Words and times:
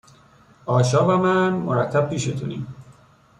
آشا 0.65 1.07
و 1.07 1.11
من، 1.11 1.49
مرتب 1.53 2.09
پیشتونیم 2.09 2.67